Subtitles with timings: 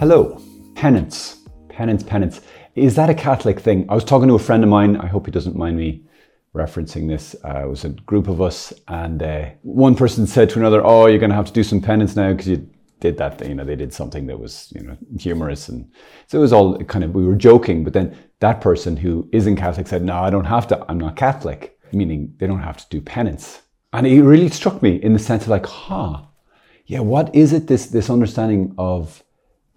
[0.00, 0.40] Hello.
[0.76, 1.40] Penance.
[1.68, 2.40] Penance, penance.
[2.74, 3.84] Is that a Catholic thing?
[3.90, 4.96] I was talking to a friend of mine.
[4.96, 6.06] I hope he doesn't mind me
[6.54, 7.36] referencing this.
[7.44, 11.04] Uh, it was a group of us, and uh, one person said to another, "Oh,
[11.04, 12.66] you're going to have to do some penance now because you
[13.00, 13.46] did that.
[13.46, 15.86] You know, they did something that was you know humorous, and
[16.28, 17.84] so it was all kind of we were joking.
[17.84, 20.82] But then that person who isn't Catholic said, "No, I don't have to.
[20.88, 23.60] I'm not Catholic," meaning they don't have to do penance.
[23.92, 26.22] And it really struck me in the sense of like, huh,
[26.86, 27.66] yeah, what is it?
[27.66, 29.22] This this understanding of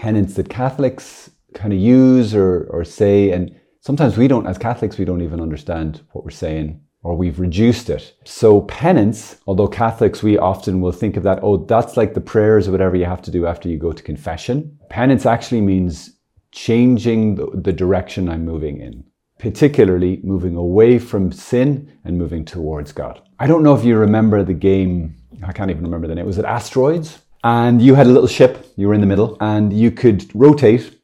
[0.00, 3.30] penance that Catholics kind of use or, or say.
[3.30, 7.40] And sometimes we don't, as Catholics, we don't even understand what we're saying or we've
[7.40, 8.14] reduced it.
[8.24, 12.68] So penance, although Catholics, we often will think of that, oh, that's like the prayers
[12.68, 14.78] or whatever you have to do after you go to confession.
[14.90, 16.18] Penance actually means
[16.52, 19.04] changing the, the direction I'm moving in,
[19.38, 23.22] particularly moving away from sin and moving towards God.
[23.38, 26.26] I don't know if you remember the game, I can't even remember the name, it
[26.26, 27.20] was it Asteroids?
[27.44, 31.00] And you had a little ship, you were in the middle, and you could rotate.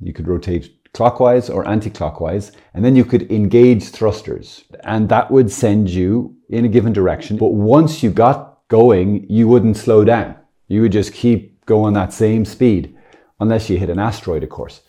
[0.00, 4.64] You could rotate clockwise or anti-clockwise, and then you could engage thrusters.
[4.84, 7.36] And that would send you in a given direction.
[7.36, 10.36] But once you got going, you wouldn't slow down.
[10.68, 12.96] You would just keep going that same speed,
[13.40, 14.82] unless you hit an asteroid, of course.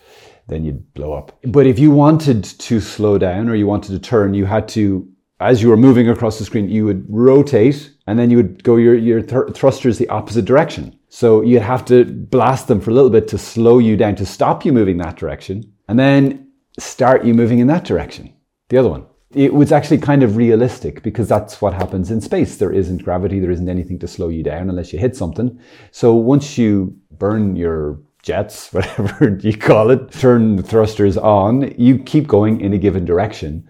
[0.48, 1.38] Then you'd blow up.
[1.44, 5.06] But if you wanted to slow down or you wanted to turn, you had to
[5.40, 8.76] as you were moving across the screen, you would rotate and then you would go
[8.76, 10.97] your, your th- thrusters the opposite direction.
[11.08, 14.26] So you'd have to blast them for a little bit to slow you down, to
[14.26, 18.32] stop you moving that direction, and then start you moving in that direction,
[18.68, 19.06] the other one.
[19.32, 22.56] It was actually kind of realistic because that's what happens in space.
[22.56, 25.58] There isn't gravity, there isn't anything to slow you down unless you hit something.
[25.90, 31.98] So once you burn your jets, whatever you call it, turn the thrusters on, you
[31.98, 33.68] keep going in a given direction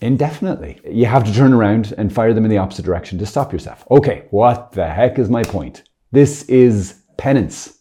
[0.00, 0.80] indefinitely.
[0.88, 3.84] You have to turn around and fire them in the opposite direction to stop yourself.
[3.90, 5.82] Okay, what the heck is my point?
[6.16, 7.76] This is penance.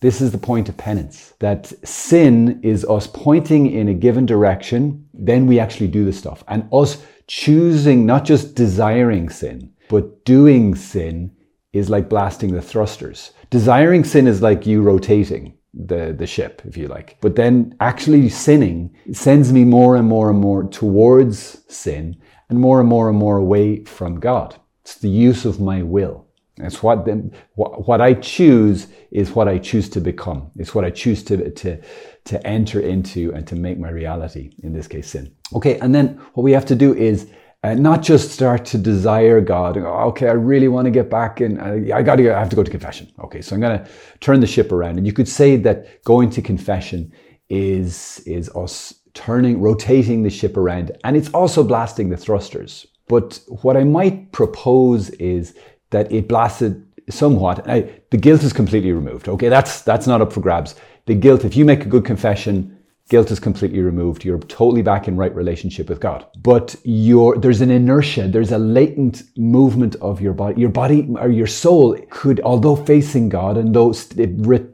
[0.00, 1.34] This is the point of penance.
[1.38, 6.42] That sin is us pointing in a given direction, then we actually do the stuff.
[6.48, 11.30] And us choosing, not just desiring sin, but doing sin
[11.72, 13.30] is like blasting the thrusters.
[13.50, 17.16] Desiring sin is like you rotating the, the ship, if you like.
[17.20, 22.16] But then actually sinning sends me more and more and more towards sin
[22.48, 24.56] and more and more and more away from God.
[24.82, 26.25] It's the use of my will.
[26.58, 30.50] It's what, then, what, what I choose is what I choose to become.
[30.56, 31.80] It's what I choose to, to,
[32.24, 35.34] to enter into and to make my reality, in this case, sin.
[35.54, 37.28] Okay, and then what we have to do is
[37.62, 39.76] uh, not just start to desire God.
[39.76, 42.34] okay, I really want to get back and I, I got to.
[42.34, 43.10] I have to go to confession.
[43.24, 43.90] Okay, so I'm going to
[44.20, 44.98] turn the ship around.
[44.98, 47.12] And you could say that going to confession
[47.48, 52.86] is is us turning, rotating the ship around, and it's also blasting the thrusters.
[53.08, 55.54] But what I might propose is
[55.90, 57.68] that it blasted somewhat.
[57.68, 59.28] I, the guilt is completely removed.
[59.28, 60.74] Okay, that's that's not up for grabs.
[61.06, 62.76] The guilt, if you make a good confession,
[63.08, 64.24] guilt is completely removed.
[64.24, 66.26] You're totally back in right relationship with God.
[66.42, 70.60] But there's an inertia, there's a latent movement of your body.
[70.60, 73.94] Your body or your soul could, although facing God and though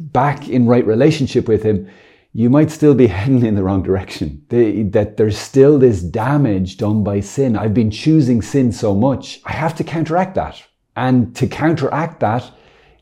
[0.01, 1.91] back in right relationship with Him,
[2.33, 4.45] you might still be heading in the wrong direction.
[4.49, 7.57] that there's still this damage done by sin.
[7.57, 9.41] I've been choosing sin so much.
[9.45, 10.63] I have to counteract that.
[10.97, 12.51] And to counteract that,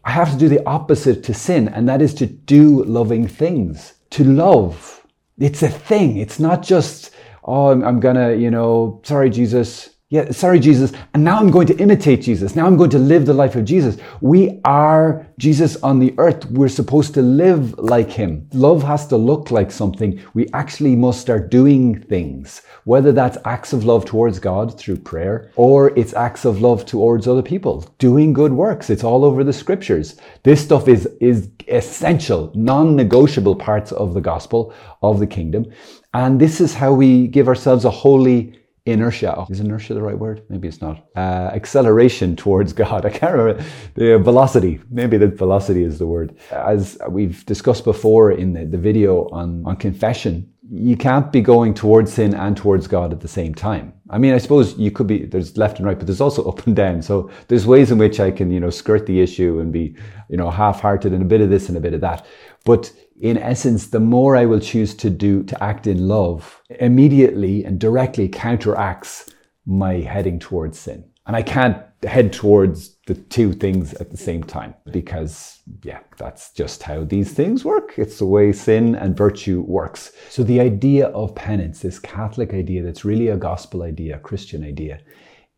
[0.05, 3.95] I have to do the opposite to sin, and that is to do loving things.
[4.11, 5.01] To love
[5.41, 6.19] it's a thing.
[6.19, 7.11] It's not just,
[7.45, 10.93] oh, I'm, I'm gonna, you know, sorry, Jesus, yeah, sorry, Jesus.
[11.15, 12.57] And now I'm going to imitate Jesus.
[12.57, 13.97] Now I'm going to live the life of Jesus.
[14.21, 16.51] We are Jesus on the earth.
[16.51, 18.49] We're supposed to live like him.
[18.53, 20.21] Love has to look like something.
[20.35, 25.53] We actually must start doing things, whether that's acts of love towards God through prayer
[25.55, 28.91] or it's acts of love towards other people, doing good works.
[28.91, 30.17] It's all over the scriptures.
[30.43, 35.73] This stuff is, is essential, non-negotiable parts of the gospel of the kingdom.
[36.15, 39.47] And this is how we give ourselves a holy inertia.
[39.51, 40.43] Is inertia the right word?
[40.49, 41.07] Maybe it's not.
[41.17, 43.05] Uh, acceleration towards God.
[43.11, 43.65] I can't remember.
[43.95, 44.81] The velocity.
[44.91, 46.37] Maybe the velocity is the word.
[46.51, 51.75] As we've discussed before in the, the video on, on confession, you can't be going
[51.75, 53.93] towards sin and towards God at the same time.
[54.09, 56.67] I mean, I suppose you could be, there's left and right, but there's also up
[56.67, 57.03] and down.
[57.03, 59.97] So there's ways in which I can, you know, skirt the issue and be,
[60.29, 62.25] you know, half-hearted and a bit of this and a bit of that.
[62.65, 67.65] But in essence, the more I will choose to do, to act in love, immediately
[67.65, 69.31] and directly counteracts
[69.67, 71.05] my heading towards sin.
[71.27, 76.53] And I can't head towards the two things at the same time because, yeah, that's
[76.55, 77.93] just how these things work.
[77.99, 80.13] It's the way sin and virtue works.
[80.31, 84.65] So the idea of penance, this Catholic idea that's really a gospel idea, a Christian
[84.65, 85.01] idea,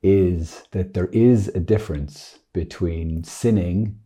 [0.03, 4.01] is that there is a difference between sinning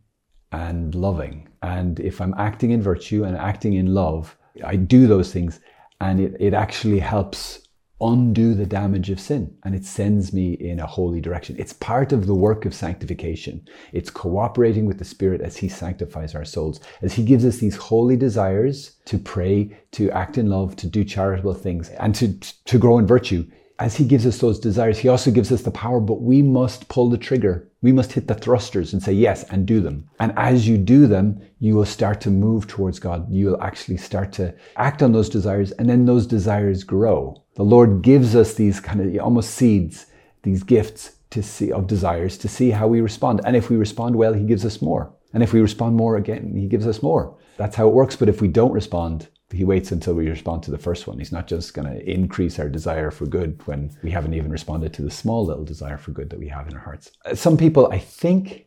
[0.51, 1.47] and loving.
[1.61, 5.59] And if I'm acting in virtue and acting in love, I do those things
[5.99, 7.61] and it, it actually helps
[7.99, 11.55] undo the damage of sin and it sends me in a holy direction.
[11.57, 13.67] It's part of the work of sanctification.
[13.91, 17.75] It's cooperating with the Spirit as He sanctifies our souls, as He gives us these
[17.75, 22.77] holy desires to pray, to act in love, to do charitable things, and to, to
[22.77, 23.45] grow in virtue
[23.79, 26.87] as he gives us those desires, he also gives us the power, but we must
[26.87, 27.69] pull the trigger.
[27.81, 30.09] We must hit the thrusters and say yes and do them.
[30.19, 33.31] And as you do them, you will start to move towards God.
[33.31, 37.43] You will actually start to act on those desires and then those desires grow.
[37.55, 40.07] The Lord gives us these kind of almost seeds,
[40.41, 43.41] these gifts to see of desires to see how we respond.
[43.45, 45.13] And if we respond well, he gives us more.
[45.33, 47.35] And if we respond more again, he gives us more.
[47.57, 48.15] That's how it works.
[48.15, 51.19] But if we don't respond, he waits until we respond to the first one.
[51.19, 54.93] He's not just going to increase our desire for good when we haven't even responded
[54.93, 57.11] to the small little desire for good that we have in our hearts.
[57.25, 58.65] Uh, some people, I think,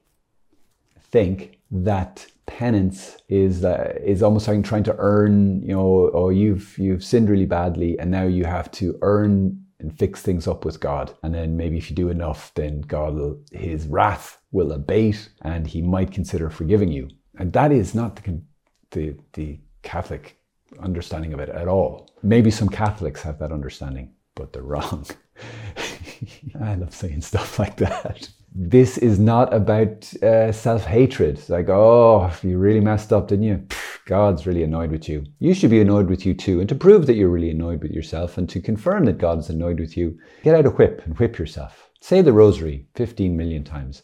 [0.99, 5.63] think that penance is uh, is almost like trying to earn.
[5.63, 9.99] You know, oh, you've you've sinned really badly, and now you have to earn and
[9.99, 11.13] fix things up with God.
[11.23, 15.67] And then maybe if you do enough, then God will, His wrath will abate, and
[15.67, 17.09] He might consider forgiving you.
[17.39, 18.41] And that is not the
[18.91, 20.40] the, the Catholic
[20.79, 22.11] understanding of it at all.
[22.23, 25.07] Maybe some Catholics have that understanding, but they're wrong.
[26.61, 28.29] I love saying stuff like that.
[28.55, 31.41] This is not about uh, self hatred.
[31.49, 33.67] Like, oh, you really messed up, didn't you?
[34.07, 35.25] God's really annoyed with you.
[35.39, 36.59] You should be annoyed with you too.
[36.59, 39.79] And to prove that you're really annoyed with yourself and to confirm that God's annoyed
[39.79, 41.89] with you, get out a whip and whip yourself.
[42.01, 44.03] Say the rosary 15 million times.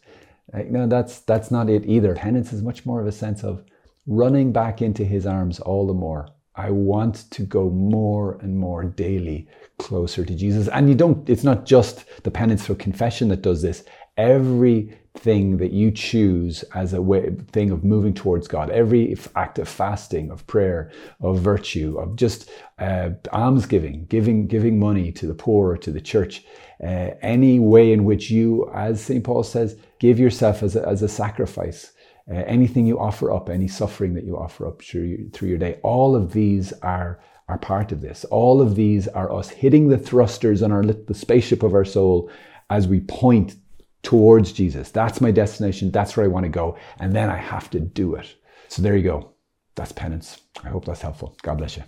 [0.52, 2.14] Like, no, that's, that's not it either.
[2.14, 3.64] Penance is much more of a sense of
[4.06, 8.84] running back into his arms all the more I want to go more and more
[8.84, 9.46] daily
[9.78, 10.68] closer to Jesus.
[10.68, 13.84] And you don't, it's not just the penance through confession that does this.
[14.16, 19.68] Everything that you choose as a way, thing of moving towards God, every act of
[19.68, 25.72] fasting, of prayer, of virtue, of just uh, almsgiving, giving, giving money to the poor,
[25.72, 26.44] or to the church,
[26.82, 29.22] uh, any way in which you, as St.
[29.22, 31.92] Paul says, give yourself as a, as a sacrifice
[32.30, 35.78] uh, anything you offer up, any suffering that you offer up through, through your day,
[35.82, 38.24] all of these are, are part of this.
[38.26, 42.30] All of these are us hitting the thrusters on our the spaceship of our soul
[42.68, 43.56] as we point
[44.02, 44.90] towards Jesus.
[44.90, 45.90] That's my destination.
[45.90, 46.76] That's where I want to go.
[46.98, 48.34] And then I have to do it.
[48.68, 49.32] So there you go.
[49.74, 50.40] That's penance.
[50.64, 51.36] I hope that's helpful.
[51.42, 51.84] God bless you.